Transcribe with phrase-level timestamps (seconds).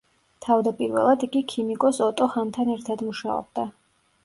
[0.45, 3.71] თავდაპირველად, იგი ქიმიკოს ოტო ჰანთან ერთად მუშაობდა.